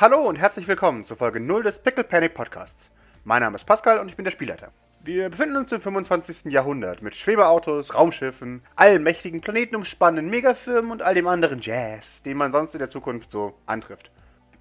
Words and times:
Hallo 0.00 0.20
und 0.20 0.36
herzlich 0.36 0.68
willkommen 0.68 1.02
zur 1.02 1.16
Folge 1.16 1.40
0 1.40 1.64
des 1.64 1.80
Pickle 1.80 2.04
Panic 2.04 2.32
Podcasts. 2.32 2.88
Mein 3.24 3.42
Name 3.42 3.56
ist 3.56 3.64
Pascal 3.64 3.98
und 3.98 4.08
ich 4.08 4.14
bin 4.14 4.24
der 4.24 4.30
Spielleiter. 4.30 4.70
Wir 5.02 5.28
befinden 5.28 5.56
uns 5.56 5.72
im 5.72 5.80
25. 5.80 6.52
Jahrhundert 6.52 7.02
mit 7.02 7.16
Schwebeautos, 7.16 7.96
Raumschiffen, 7.96 8.62
allmächtigen 8.76 9.40
planetenumspannenden 9.40 10.30
Megafirmen 10.30 10.92
und 10.92 11.02
all 11.02 11.16
dem 11.16 11.26
anderen 11.26 11.60
Jazz, 11.60 12.22
den 12.22 12.36
man 12.36 12.52
sonst 12.52 12.76
in 12.76 12.78
der 12.78 12.90
Zukunft 12.90 13.32
so 13.32 13.58
antrifft. 13.66 14.12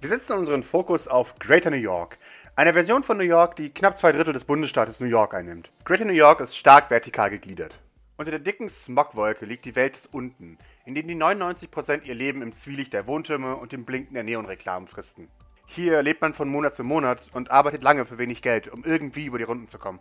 Wir 0.00 0.08
setzen 0.08 0.32
unseren 0.32 0.62
Fokus 0.62 1.06
auf 1.06 1.38
Greater 1.38 1.68
New 1.68 1.76
York, 1.76 2.16
einer 2.54 2.72
Version 2.72 3.02
von 3.02 3.18
New 3.18 3.24
York, 3.24 3.56
die 3.56 3.68
knapp 3.68 3.98
zwei 3.98 4.12
Drittel 4.12 4.32
des 4.32 4.46
Bundesstaates 4.46 5.00
New 5.00 5.06
York 5.06 5.34
einnimmt. 5.34 5.70
Greater 5.84 6.06
New 6.06 6.14
York 6.14 6.40
ist 6.40 6.56
stark 6.56 6.88
vertikal 6.88 7.28
gegliedert. 7.28 7.78
Unter 8.16 8.30
der 8.30 8.40
dicken 8.40 8.70
Smogwolke 8.70 9.44
liegt 9.44 9.66
die 9.66 9.76
Welt 9.76 9.96
des 9.96 10.06
Unten, 10.06 10.56
in 10.86 10.94
dem 10.94 11.08
die 11.08 11.16
99% 11.16 12.04
ihr 12.04 12.14
Leben 12.14 12.40
im 12.40 12.54
Zwielicht 12.54 12.92
der 12.92 13.06
Wohntürme 13.06 13.56
und 13.56 13.72
dem 13.72 13.84
Blinken 13.84 14.14
der 14.14 14.22
Neonreklamen 14.22 14.86
fristen. 14.88 15.28
Hier 15.66 16.00
lebt 16.02 16.22
man 16.22 16.32
von 16.32 16.48
Monat 16.48 16.74
zu 16.74 16.84
Monat 16.84 17.28
und 17.32 17.50
arbeitet 17.50 17.82
lange 17.82 18.06
für 18.06 18.18
wenig 18.18 18.40
Geld, 18.40 18.68
um 18.68 18.84
irgendwie 18.84 19.26
über 19.26 19.38
die 19.38 19.44
Runden 19.44 19.66
zu 19.66 19.78
kommen. 19.78 19.98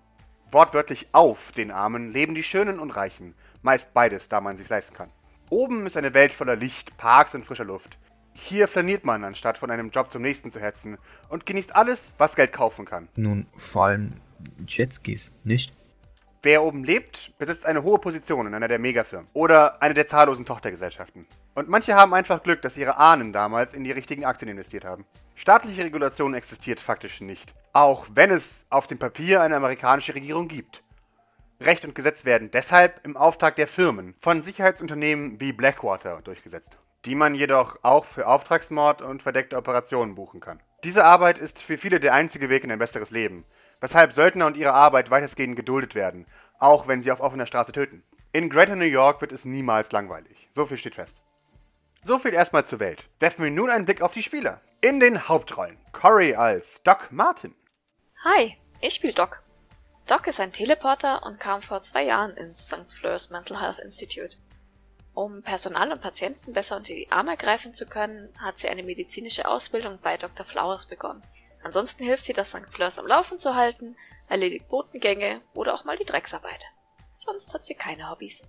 Wortwörtlich 0.51 1.07
auf 1.11 1.51
den 1.51 1.71
Armen 1.71 2.11
leben 2.11 2.35
die 2.35 2.43
Schönen 2.43 2.79
und 2.79 2.91
Reichen, 2.91 3.33
meist 3.63 3.95
beides, 3.95 4.29
da 4.29 4.39
man 4.41 4.57
sich 4.57 4.69
leisten 4.69 4.95
kann. 4.95 5.09
Oben 5.49 5.87
ist 5.87 5.97
eine 5.97 6.13
Welt 6.13 6.31
voller 6.31 6.55
Licht, 6.55 6.95
Parks 6.97 7.33
und 7.33 7.45
frischer 7.45 7.65
Luft. 7.65 7.97
Hier 8.33 8.67
flaniert 8.67 9.05
man, 9.05 9.23
anstatt 9.23 9.57
von 9.57 9.71
einem 9.71 9.89
Job 9.89 10.11
zum 10.11 10.21
nächsten 10.21 10.51
zu 10.51 10.59
hetzen 10.59 10.97
und 11.29 11.47
genießt 11.47 11.75
alles, 11.75 12.13
was 12.19 12.35
Geld 12.35 12.53
kaufen 12.53 12.85
kann. 12.85 13.07
Nun, 13.15 13.47
vor 13.57 13.85
allem 13.85 14.13
Jetskis, 14.67 15.31
nicht? 15.43 15.73
Wer 16.45 16.61
oben 16.61 16.83
lebt, 16.83 17.31
besitzt 17.39 17.65
eine 17.65 17.81
hohe 17.81 17.97
Position 17.97 18.45
in 18.45 18.53
einer 18.53 18.67
der 18.67 18.77
Megafirmen 18.77 19.27
oder 19.33 19.81
eine 19.81 19.95
der 19.95 20.05
zahllosen 20.05 20.45
Tochtergesellschaften. 20.45 21.25
Und 21.55 21.69
manche 21.69 21.95
haben 21.95 22.13
einfach 22.13 22.43
Glück, 22.43 22.61
dass 22.61 22.77
ihre 22.77 22.99
Ahnen 22.99 23.33
damals 23.33 23.73
in 23.73 23.83
die 23.83 23.89
richtigen 23.89 24.25
Aktien 24.25 24.51
investiert 24.51 24.85
haben. 24.85 25.07
Staatliche 25.33 25.83
Regulation 25.83 26.35
existiert 26.35 26.79
faktisch 26.79 27.19
nicht, 27.19 27.55
auch 27.73 28.05
wenn 28.13 28.29
es 28.29 28.67
auf 28.69 28.85
dem 28.85 28.99
Papier 28.99 29.41
eine 29.41 29.55
amerikanische 29.55 30.13
Regierung 30.13 30.47
gibt. 30.47 30.83
Recht 31.61 31.83
und 31.83 31.95
Gesetz 31.95 32.25
werden 32.25 32.51
deshalb 32.51 33.03
im 33.03 33.17
Auftrag 33.17 33.55
der 33.55 33.67
Firmen 33.67 34.13
von 34.19 34.43
Sicherheitsunternehmen 34.43 35.41
wie 35.41 35.51
Blackwater 35.51 36.21
durchgesetzt 36.21 36.77
die 37.05 37.15
man 37.15 37.35
jedoch 37.35 37.77
auch 37.83 38.05
für 38.05 38.27
Auftragsmord 38.27 39.01
und 39.01 39.21
verdeckte 39.21 39.57
Operationen 39.57 40.15
buchen 40.15 40.39
kann. 40.39 40.59
Diese 40.83 41.05
Arbeit 41.05 41.39
ist 41.39 41.61
für 41.61 41.77
viele 41.77 41.99
der 41.99 42.13
einzige 42.13 42.49
Weg 42.49 42.63
in 42.63 42.71
ein 42.71 42.79
besseres 42.79 43.11
Leben, 43.11 43.45
weshalb 43.85 44.11
Söldner 44.11 44.47
und 44.47 44.57
ihre 44.57 44.73
Arbeit 44.73 45.11
weitestgehend 45.11 45.55
geduldet 45.55 45.93
werden, 45.93 46.25
auch 46.57 46.87
wenn 46.87 47.03
sie 47.03 47.11
auf 47.11 47.19
offener 47.19 47.45
Straße 47.45 47.71
töten. 47.71 48.03
In 48.31 48.49
Greater 48.49 48.75
New 48.75 48.83
York 48.83 49.21
wird 49.21 49.31
es 49.31 49.45
niemals 49.45 49.91
langweilig. 49.91 50.47
So 50.49 50.65
viel 50.65 50.77
steht 50.77 50.95
fest. 50.95 51.21
So 52.03 52.17
viel 52.17 52.33
erstmal 52.33 52.65
zur 52.65 52.79
Welt. 52.79 53.07
Werfen 53.19 53.43
wir 53.43 53.51
nun 53.51 53.69
einen 53.69 53.85
Blick 53.85 54.01
auf 54.01 54.11
die 54.11 54.23
Spieler. 54.23 54.59
In 54.81 54.99
den 54.99 55.27
Hauptrollen. 55.29 55.77
Corey 55.91 56.33
als 56.33 56.81
Doc 56.81 57.11
Martin. 57.11 57.55
Hi, 58.23 58.57
ich 58.81 58.95
spiele 58.95 59.13
Doc. 59.13 59.43
Doc 60.07 60.25
ist 60.25 60.39
ein 60.39 60.51
Teleporter 60.51 61.23
und 61.23 61.39
kam 61.39 61.61
vor 61.61 61.83
zwei 61.83 62.05
Jahren 62.05 62.35
ins 62.37 62.67
St. 62.67 62.91
Fleurs 62.91 63.29
Mental 63.29 63.61
Health 63.61 63.77
Institute. 63.77 64.35
Um 65.13 65.43
Personal 65.43 65.91
und 65.91 66.01
Patienten 66.01 66.53
besser 66.53 66.77
unter 66.77 66.91
die 66.91 67.11
Arme 67.11 67.37
greifen 67.37 67.75
zu 67.75 67.85
können, 67.85 68.33
hat 68.39 68.57
sie 68.57 68.67
eine 68.67 68.81
medizinische 68.81 69.47
Ausbildung 69.47 69.99
bei 70.01 70.17
Dr. 70.17 70.43
Flowers 70.43 70.87
begonnen. 70.87 71.21
Ansonsten 71.65 72.03
hilft 72.03 72.23
sie, 72.23 72.33
das 72.33 72.49
St. 72.49 72.67
Fleurs 72.69 72.99
am 72.99 73.07
Laufen 73.07 73.39
zu 73.39 73.55
halten, 73.55 73.95
erledigt 74.29 74.67
Botengänge 74.67 75.41
oder 75.55 75.73
auch 75.73 75.83
mal 75.83 75.97
die 75.97 76.05
Drecksarbeit. 76.05 76.63
Sonst 77.11 77.55
hat 77.55 77.65
sie 77.65 77.73
keine 77.73 78.07
Hobbys. 78.11 78.43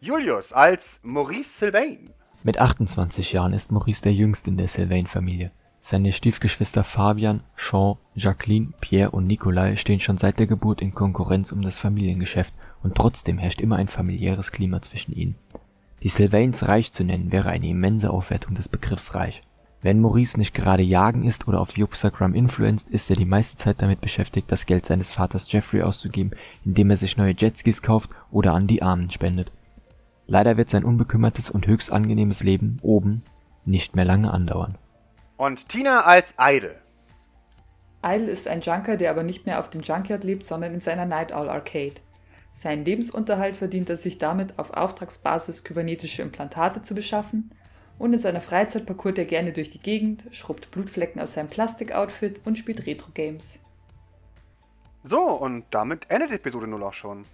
Julius 0.00 0.54
als 0.54 1.00
Maurice 1.02 1.58
Sylvain. 1.58 2.14
Mit 2.42 2.56
28 2.58 3.34
Jahren 3.34 3.52
ist 3.52 3.70
Maurice 3.70 4.00
der 4.00 4.14
jüngste 4.14 4.48
in 4.48 4.56
der 4.56 4.68
Sylvain-Familie. 4.68 5.50
Seine 5.80 6.14
Stiefgeschwister 6.14 6.82
Fabian, 6.82 7.44
Jean, 7.58 7.98
Jacqueline, 8.14 8.72
Pierre 8.80 9.10
und 9.10 9.26
Nikolai 9.26 9.76
stehen 9.76 10.00
schon 10.00 10.16
seit 10.16 10.38
der 10.38 10.46
Geburt 10.46 10.80
in 10.80 10.94
Konkurrenz 10.94 11.52
um 11.52 11.60
das 11.60 11.78
Familiengeschäft 11.78 12.54
und 12.82 12.94
trotzdem 12.94 13.36
herrscht 13.36 13.60
immer 13.60 13.76
ein 13.76 13.88
familiäres 13.88 14.50
Klima 14.50 14.80
zwischen 14.80 15.12
ihnen. 15.12 15.36
Die 16.02 16.08
Sylvains 16.08 16.66
reich 16.66 16.90
zu 16.90 17.04
nennen, 17.04 17.32
wäre 17.32 17.50
eine 17.50 17.68
immense 17.68 18.08
Aufwertung 18.08 18.54
des 18.54 18.70
Begriffs 18.70 19.14
reich. 19.14 19.42
Wenn 19.82 20.00
Maurice 20.00 20.38
nicht 20.38 20.52
gerade 20.52 20.82
jagen 20.82 21.24
ist 21.24 21.48
oder 21.48 21.60
auf 21.60 21.76
Juxagram 21.76 22.34
influenced, 22.34 22.90
ist 22.90 23.08
er 23.08 23.16
die 23.16 23.24
meiste 23.24 23.56
Zeit 23.56 23.80
damit 23.80 24.02
beschäftigt, 24.02 24.52
das 24.52 24.66
Geld 24.66 24.84
seines 24.84 25.10
Vaters 25.10 25.50
Jeffrey 25.50 25.80
auszugeben, 25.80 26.32
indem 26.66 26.90
er 26.90 26.98
sich 26.98 27.16
neue 27.16 27.34
Jetskis 27.36 27.80
kauft 27.80 28.10
oder 28.30 28.52
an 28.52 28.66
die 28.66 28.82
Armen 28.82 29.10
spendet. 29.10 29.50
Leider 30.26 30.58
wird 30.58 30.68
sein 30.68 30.84
unbekümmertes 30.84 31.48
und 31.48 31.66
höchst 31.66 31.90
angenehmes 31.90 32.42
Leben 32.42 32.78
oben 32.82 33.20
nicht 33.64 33.96
mehr 33.96 34.04
lange 34.04 34.30
andauern. 34.30 34.76
Und 35.38 35.68
Tina 35.70 36.02
als 36.02 36.34
Idle. 36.38 36.74
Idle 38.04 38.30
ist 38.30 38.48
ein 38.48 38.60
Junker, 38.60 38.98
der 38.98 39.10
aber 39.10 39.22
nicht 39.22 39.46
mehr 39.46 39.60
auf 39.60 39.70
dem 39.70 39.80
Junkyard 39.80 40.24
lebt, 40.24 40.44
sondern 40.44 40.74
in 40.74 40.80
seiner 40.80 41.06
Night 41.06 41.32
Owl 41.32 41.48
Arcade. 41.48 41.94
Seinen 42.50 42.84
Lebensunterhalt 42.84 43.56
verdient 43.56 43.88
er 43.88 43.96
sich 43.96 44.18
damit, 44.18 44.58
auf 44.58 44.74
Auftragsbasis 44.74 45.64
kybernetische 45.64 46.20
Implantate 46.20 46.82
zu 46.82 46.94
beschaffen 46.94 47.50
und 48.00 48.14
in 48.14 48.18
seiner 48.18 48.40
Freizeit 48.40 48.86
parkourt 48.86 49.18
er 49.18 49.26
gerne 49.26 49.52
durch 49.52 49.68
die 49.68 49.78
Gegend, 49.78 50.24
schrubbt 50.32 50.70
Blutflecken 50.70 51.20
aus 51.20 51.34
seinem 51.34 51.50
Plastikoutfit 51.50 52.40
und 52.46 52.56
spielt 52.56 52.86
Retro-Games. 52.86 53.60
So, 55.02 55.20
und 55.20 55.66
damit 55.70 56.10
endet 56.10 56.30
Episode 56.30 56.66
0 56.66 56.82
auch 56.82 56.94
schon. 56.94 57.26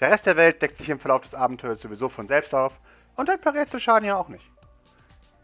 Der 0.00 0.10
Rest 0.10 0.26
der 0.26 0.36
Welt 0.36 0.60
deckt 0.60 0.76
sich 0.76 0.88
im 0.88 0.98
Verlauf 0.98 1.22
des 1.22 1.36
Abenteuers 1.36 1.80
sowieso 1.80 2.08
von 2.08 2.26
selbst 2.26 2.52
auf 2.52 2.80
und 3.14 3.30
ein 3.30 3.40
paar 3.40 3.54
Rätsel 3.54 3.78
schaden 3.78 4.04
ja 4.04 4.16
auch 4.16 4.28
nicht. 4.28 4.44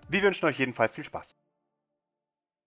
Wir 0.09 0.23
wünschen 0.23 0.47
euch 0.47 0.59
jedenfalls 0.59 0.97
viel 0.97 1.05
Spaß. 1.05 1.37